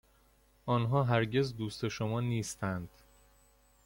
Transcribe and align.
آنها 0.65 1.03
هرگز 1.03 1.55
دوست 1.55 1.87
شما 1.87 2.21
نیستند. 2.21 2.89